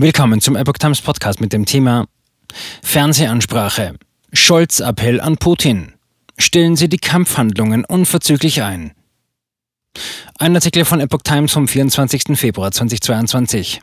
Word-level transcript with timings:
Willkommen 0.00 0.40
zum 0.40 0.54
Epoch 0.54 0.74
Times 0.78 1.00
Podcast 1.00 1.40
mit 1.40 1.52
dem 1.52 1.66
Thema 1.66 2.06
Fernsehansprache. 2.84 3.96
Scholz 4.32 4.78
Appell 4.78 5.20
an 5.20 5.38
Putin. 5.38 5.92
Stellen 6.38 6.76
Sie 6.76 6.88
die 6.88 6.98
Kampfhandlungen 6.98 7.84
unverzüglich 7.84 8.62
ein. 8.62 8.92
Ein 10.38 10.54
Artikel 10.54 10.84
von 10.84 11.00
Epoch 11.00 11.22
Times 11.24 11.50
vom 11.50 11.66
24. 11.66 12.38
Februar 12.38 12.70
2022. 12.70 13.80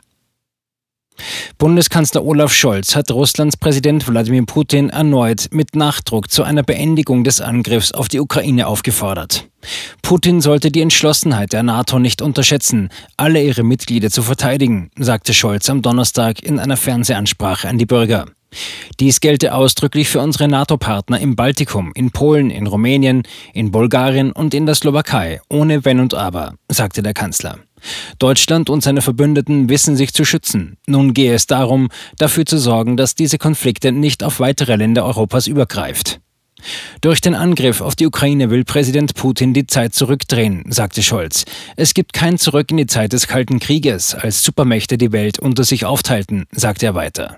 Bundeskanzler 1.57 2.25
Olaf 2.25 2.53
Scholz 2.53 2.97
hat 2.97 3.09
Russlands 3.11 3.55
Präsident 3.55 4.05
Wladimir 4.09 4.45
Putin 4.45 4.89
erneut 4.89 5.47
mit 5.51 5.73
Nachdruck 5.73 6.29
zu 6.29 6.43
einer 6.43 6.63
Beendigung 6.63 7.23
des 7.23 7.39
Angriffs 7.39 7.93
auf 7.93 8.09
die 8.09 8.19
Ukraine 8.19 8.67
aufgefordert. 8.67 9.47
Putin 10.01 10.41
sollte 10.41 10.69
die 10.69 10.81
Entschlossenheit 10.81 11.53
der 11.53 11.63
NATO 11.63 11.97
nicht 11.97 12.21
unterschätzen, 12.21 12.89
alle 13.15 13.41
ihre 13.41 13.63
Mitglieder 13.63 14.09
zu 14.09 14.21
verteidigen, 14.21 14.91
sagte 14.99 15.33
Scholz 15.33 15.69
am 15.69 15.81
Donnerstag 15.81 16.43
in 16.43 16.59
einer 16.59 16.77
Fernsehansprache 16.77 17.69
an 17.69 17.77
die 17.77 17.85
Bürger. 17.85 18.25
Dies 18.99 19.21
gelte 19.21 19.53
ausdrücklich 19.53 20.09
für 20.09 20.19
unsere 20.19 20.49
NATO-Partner 20.49 21.19
im 21.19 21.37
Baltikum, 21.37 21.91
in 21.95 22.11
Polen, 22.11 22.49
in 22.49 22.67
Rumänien, 22.67 23.23
in 23.53 23.71
Bulgarien 23.71 24.33
und 24.33 24.53
in 24.53 24.65
der 24.65 24.75
Slowakei, 24.75 25.39
ohne 25.49 25.85
Wenn 25.85 26.01
und 26.01 26.13
Aber, 26.13 26.55
sagte 26.69 27.01
der 27.01 27.13
Kanzler. 27.13 27.59
Deutschland 28.19 28.69
und 28.69 28.83
seine 28.83 29.01
Verbündeten 29.01 29.69
wissen 29.69 29.95
sich 29.95 30.13
zu 30.13 30.25
schützen. 30.25 30.77
Nun 30.87 31.13
gehe 31.13 31.33
es 31.33 31.47
darum, 31.47 31.89
dafür 32.17 32.45
zu 32.45 32.57
sorgen, 32.57 32.97
dass 32.97 33.15
diese 33.15 33.37
Konflikte 33.37 33.91
nicht 33.91 34.23
auf 34.23 34.39
weitere 34.39 34.75
Länder 34.75 35.05
Europas 35.05 35.47
übergreift. 35.47 36.19
Durch 37.01 37.21
den 37.21 37.35
Angriff 37.35 37.81
auf 37.81 37.95
die 37.95 38.07
Ukraine 38.07 38.49
will 38.49 38.63
Präsident 38.63 39.13
Putin 39.15 39.53
die 39.53 39.67
Zeit 39.67 39.93
zurückdrehen, 39.93 40.63
sagte 40.69 41.03
Scholz. 41.03 41.45
Es 41.75 41.93
gibt 41.93 42.13
kein 42.13 42.37
Zurück 42.37 42.71
in 42.71 42.77
die 42.77 42.87
Zeit 42.87 43.13
des 43.13 43.27
Kalten 43.27 43.59
Krieges, 43.59 44.15
als 44.15 44.43
Supermächte 44.43 44.97
die 44.97 45.11
Welt 45.11 45.39
unter 45.39 45.63
sich 45.63 45.85
aufteilten, 45.85 46.45
sagte 46.51 46.87
er 46.87 46.95
weiter. 46.95 47.37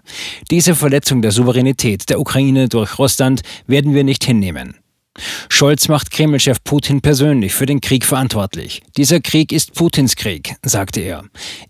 Diese 0.52 0.76
Verletzung 0.76 1.22
der 1.22 1.32
Souveränität 1.32 2.10
der 2.10 2.20
Ukraine 2.20 2.70
durch 2.70 3.00
Russland 3.00 3.42
werden 3.66 3.94
wir 3.94 4.04
nicht 4.04 4.24
hinnehmen. 4.24 4.76
Scholz 5.50 5.88
macht 5.88 6.12
Kremlchef 6.12 6.64
Putin 6.64 7.02
persönlich 7.02 7.54
für 7.54 7.66
den 7.66 7.82
Krieg 7.82 8.06
verantwortlich. 8.06 8.82
Dieser 8.98 9.20
Krieg 9.20 9.52
ist 9.52 9.74
Putins 9.74 10.16
Krieg, 10.16 10.56
sagte 10.64 11.02
er. 11.02 11.24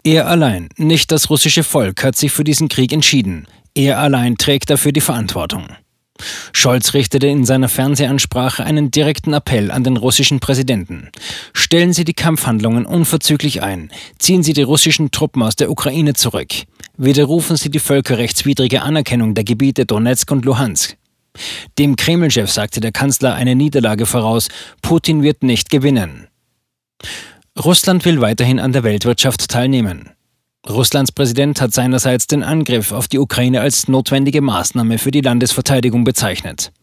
Er 0.03 0.27
allein, 0.27 0.69
nicht 0.77 1.11
das 1.11 1.29
russische 1.29 1.63
Volk, 1.63 2.03
hat 2.03 2.15
sich 2.15 2.31
für 2.31 2.43
diesen 2.43 2.69
Krieg 2.69 2.91
entschieden. 2.91 3.47
Er 3.73 3.99
allein 3.99 4.37
trägt 4.37 4.69
dafür 4.69 4.91
die 4.91 5.01
Verantwortung. 5.01 5.67
Scholz 6.51 6.93
richtete 6.93 7.27
in 7.27 7.45
seiner 7.45 7.69
Fernsehansprache 7.69 8.63
einen 8.63 8.91
direkten 8.91 9.33
Appell 9.33 9.71
an 9.71 9.83
den 9.83 9.97
russischen 9.97 10.39
Präsidenten. 10.39 11.09
Stellen 11.53 11.93
Sie 11.93 12.03
die 12.03 12.13
Kampfhandlungen 12.13 12.85
unverzüglich 12.85 13.61
ein. 13.61 13.91
Ziehen 14.17 14.43
Sie 14.43 14.53
die 14.53 14.63
russischen 14.63 15.11
Truppen 15.11 15.43
aus 15.43 15.55
der 15.55 15.69
Ukraine 15.69 16.13
zurück. 16.13 16.49
Widerrufen 16.97 17.57
Sie 17.57 17.69
die 17.69 17.79
völkerrechtswidrige 17.79 18.81
Anerkennung 18.81 19.35
der 19.35 19.43
Gebiete 19.43 19.85
Donetsk 19.85 20.31
und 20.31 20.45
Luhansk. 20.45 20.97
Dem 21.77 21.95
Kreml-Chef 21.95 22.51
sagte 22.51 22.79
der 22.79 22.91
Kanzler 22.91 23.35
eine 23.35 23.55
Niederlage 23.55 24.05
voraus, 24.05 24.49
Putin 24.81 25.23
wird 25.23 25.43
nicht 25.43 25.69
gewinnen. 25.69 26.27
Russland 27.57 28.05
will 28.05 28.21
weiterhin 28.21 28.59
an 28.59 28.71
der 28.71 28.83
Weltwirtschaft 28.83 29.49
teilnehmen. 29.49 30.11
Russlands 30.69 31.13
Präsident 31.13 31.61
hat 31.61 31.73
seinerseits 31.73 32.27
den 32.27 32.43
Angriff 32.43 32.91
auf 32.91 33.07
die 33.07 33.19
Ukraine 33.19 33.61
als 33.61 33.87
notwendige 33.87 34.41
Maßnahme 34.41 34.97
für 34.97 35.11
die 35.11 35.21
Landesverteidigung 35.21 36.03
bezeichnet. 36.03 36.73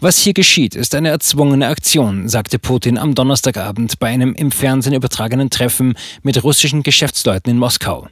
Was 0.00 0.18
hier 0.18 0.34
geschieht, 0.34 0.74
ist 0.74 0.94
eine 0.94 1.10
erzwungene 1.10 1.68
Aktion, 1.68 2.28
sagte 2.28 2.58
Putin 2.58 2.98
am 2.98 3.14
Donnerstagabend 3.14 4.00
bei 4.00 4.08
einem 4.08 4.34
im 4.34 4.50
Fernsehen 4.50 4.94
übertragenen 4.94 5.50
Treffen 5.50 5.94
mit 6.22 6.42
russischen 6.42 6.82
Geschäftsleuten 6.82 7.52
in 7.52 7.58
Moskau. 7.58 8.08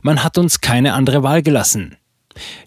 Man 0.00 0.24
hat 0.24 0.38
uns 0.38 0.60
keine 0.60 0.94
andere 0.94 1.22
Wahl 1.22 1.42
gelassen. 1.42 1.96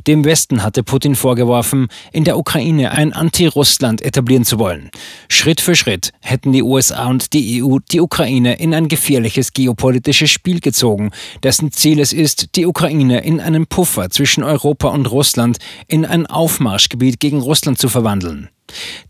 Dem 0.08 0.24
Westen 0.24 0.64
hatte 0.64 0.84
Putin 0.84 1.16
vorgeworfen, 1.16 1.88
in 2.12 2.24
der 2.24 2.38
Ukraine 2.38 2.92
ein 2.92 3.14
Anti-Russland 3.14 4.02
etablieren 4.02 4.46
zu 4.46 4.60
wollen. 4.60 4.92
Schritt 5.30 5.62
für 5.62 5.76
Schritt 5.76 6.12
hätten 6.22 6.52
die 6.52 6.64
USA 6.64 7.08
und 7.08 7.34
die 7.34 7.64
EU 7.64 7.78
die 7.92 8.02
Ukraine 8.02 8.60
in 8.60 8.74
ein 8.74 8.88
gefährliches 8.88 9.54
geopolitisches 9.54 10.30
Spiel 10.30 10.60
gezogen, 10.60 11.12
dessen 11.44 11.72
Ziel 11.72 12.00
es 12.00 12.14
ist, 12.14 12.56
die 12.56 12.66
Ukraine 12.66 13.22
in 13.22 13.40
einen 13.40 13.68
Puffer 13.68 14.10
zwischen 14.10 14.44
Europa 14.44 14.90
und 14.90 15.08
Russland 15.08 15.58
in 15.88 16.06
ein 16.06 16.26
Aufmarschgebiet 16.26 17.20
gegen 17.20 17.40
Russland 17.40 17.80
zu 17.80 17.90
verwandeln. 17.90 18.50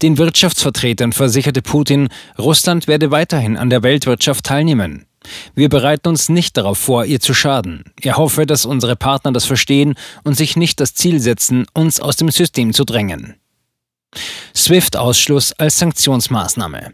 Den 0.01 0.17
Wirtschaftsvertretern 0.17 1.13
versicherte 1.13 1.61
Putin, 1.61 2.09
Russland 2.37 2.87
werde 2.87 3.11
weiterhin 3.11 3.57
an 3.57 3.69
der 3.69 3.83
Weltwirtschaft 3.83 4.45
teilnehmen. 4.45 5.05
Wir 5.55 5.69
bereiten 5.69 6.09
uns 6.09 6.29
nicht 6.29 6.57
darauf 6.57 6.77
vor, 6.77 7.05
ihr 7.05 7.19
zu 7.19 7.33
schaden. 7.33 7.83
Er 8.01 8.17
hoffe, 8.17 8.45
dass 8.45 8.65
unsere 8.65 8.95
Partner 8.95 9.31
das 9.31 9.45
verstehen 9.45 9.95
und 10.23 10.35
sich 10.35 10.55
nicht 10.55 10.79
das 10.79 10.93
Ziel 10.93 11.19
setzen, 11.19 11.65
uns 11.73 11.99
aus 11.99 12.15
dem 12.15 12.29
System 12.29 12.73
zu 12.73 12.85
drängen. 12.85 13.35
SWIFT-Ausschluss 14.55 15.53
als 15.53 15.79
Sanktionsmaßnahme. 15.79 16.91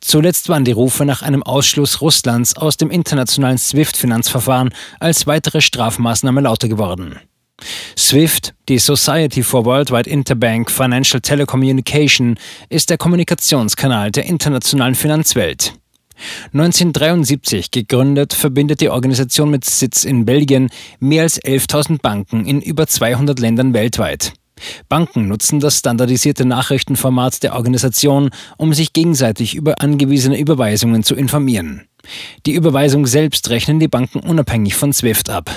Zuletzt 0.00 0.48
waren 0.48 0.64
die 0.64 0.72
Rufe 0.72 1.04
nach 1.04 1.22
einem 1.22 1.42
Ausschluss 1.42 2.00
Russlands 2.00 2.56
aus 2.56 2.76
dem 2.76 2.90
internationalen 2.90 3.58
SWIFT-Finanzverfahren 3.58 4.70
als 5.00 5.26
weitere 5.26 5.60
Strafmaßnahme 5.60 6.40
lauter 6.40 6.68
geworden. 6.68 7.18
SWIFT, 7.96 8.54
die 8.68 8.78
Society 8.78 9.42
for 9.42 9.64
Worldwide 9.64 10.08
Interbank 10.08 10.70
Financial 10.70 11.20
Telecommunication, 11.20 12.38
ist 12.68 12.90
der 12.90 12.98
Kommunikationskanal 12.98 14.10
der 14.10 14.24
internationalen 14.24 14.94
Finanzwelt. 14.94 15.74
1973 16.52 17.70
gegründet, 17.70 18.32
verbindet 18.32 18.80
die 18.80 18.90
Organisation 18.90 19.50
mit 19.50 19.64
Sitz 19.64 20.04
in 20.04 20.24
Belgien 20.24 20.70
mehr 20.98 21.22
als 21.22 21.42
11.000 21.42 22.00
Banken 22.00 22.46
in 22.46 22.60
über 22.60 22.86
200 22.86 23.38
Ländern 23.38 23.74
weltweit. 23.74 24.32
Banken 24.88 25.28
nutzen 25.28 25.60
das 25.60 25.78
standardisierte 25.78 26.46
Nachrichtenformat 26.46 27.42
der 27.42 27.54
Organisation, 27.54 28.30
um 28.56 28.72
sich 28.72 28.92
gegenseitig 28.92 29.54
über 29.54 29.80
angewiesene 29.80 30.38
Überweisungen 30.38 31.02
zu 31.02 31.14
informieren. 31.14 31.88
Die 32.46 32.54
Überweisung 32.54 33.06
selbst 33.06 33.50
rechnen 33.50 33.80
die 33.80 33.88
Banken 33.88 34.20
unabhängig 34.20 34.74
von 34.74 34.92
SWIFT 34.92 35.30
ab. 35.30 35.50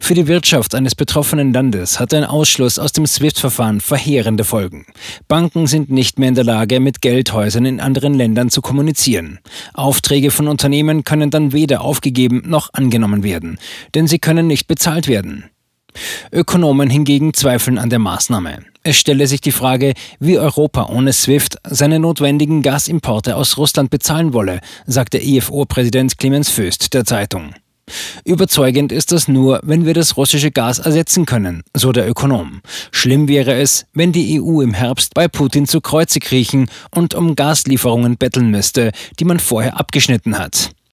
Für 0.00 0.14
die 0.14 0.28
Wirtschaft 0.28 0.74
eines 0.74 0.94
betroffenen 0.94 1.52
Landes 1.52 1.98
hat 1.98 2.14
ein 2.14 2.24
Ausschluss 2.24 2.78
aus 2.78 2.92
dem 2.92 3.06
SWIFT-Verfahren 3.06 3.80
verheerende 3.80 4.44
Folgen. 4.44 4.86
Banken 5.26 5.66
sind 5.66 5.90
nicht 5.90 6.18
mehr 6.18 6.28
in 6.28 6.34
der 6.34 6.44
Lage, 6.44 6.78
mit 6.78 7.00
Geldhäusern 7.00 7.64
in 7.64 7.80
anderen 7.80 8.14
Ländern 8.14 8.50
zu 8.50 8.60
kommunizieren. 8.62 9.40
Aufträge 9.74 10.30
von 10.30 10.48
Unternehmen 10.48 11.04
können 11.04 11.30
dann 11.30 11.52
weder 11.52 11.80
aufgegeben 11.80 12.42
noch 12.46 12.72
angenommen 12.72 13.22
werden, 13.22 13.58
denn 13.94 14.06
sie 14.06 14.18
können 14.18 14.46
nicht 14.46 14.68
bezahlt 14.68 15.08
werden. 15.08 15.50
Ökonomen 16.30 16.90
hingegen 16.90 17.34
zweifeln 17.34 17.78
an 17.78 17.90
der 17.90 17.98
Maßnahme. 17.98 18.58
Es 18.82 18.96
stelle 18.96 19.26
sich 19.26 19.40
die 19.40 19.52
Frage, 19.52 19.94
wie 20.20 20.38
Europa 20.38 20.86
ohne 20.86 21.12
SWIFT 21.12 21.56
seine 21.68 21.98
notwendigen 21.98 22.62
Gasimporte 22.62 23.34
aus 23.34 23.56
Russland 23.56 23.90
bezahlen 23.90 24.32
wolle, 24.32 24.60
sagte 24.86 25.18
IFO-Präsident 25.18 26.18
Clemens 26.18 26.50
Föst 26.50 26.94
der 26.94 27.04
Zeitung. 27.04 27.54
Überzeugend 28.24 28.92
ist 28.92 29.12
das 29.12 29.28
nur, 29.28 29.60
wenn 29.62 29.86
wir 29.86 29.94
das 29.94 30.16
russische 30.16 30.50
Gas 30.50 30.78
ersetzen 30.78 31.26
können, 31.26 31.62
so 31.74 31.92
der 31.92 32.08
Ökonom. 32.08 32.60
Schlimm 32.90 33.28
wäre 33.28 33.54
es, 33.54 33.86
wenn 33.94 34.12
die 34.12 34.40
EU 34.40 34.60
im 34.60 34.74
Herbst 34.74 35.14
bei 35.14 35.28
Putin 35.28 35.66
zu 35.66 35.80
Kreuze 35.80 36.18
kriechen 36.18 36.68
und 36.94 37.14
um 37.14 37.36
Gaslieferungen 37.36 38.16
betteln 38.16 38.50
müsste, 38.50 38.92
die 39.18 39.24
man 39.24 39.38
vorher 39.38 39.78
abgeschnitten 39.78 40.38
hat. 40.38 40.75